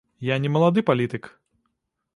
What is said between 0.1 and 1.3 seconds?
Я не малады палітык!